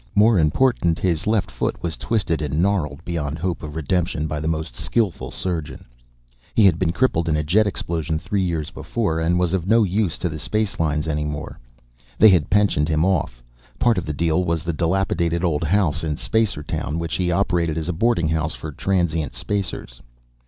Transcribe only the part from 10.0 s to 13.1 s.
to the Spacelines any more. They had pensioned him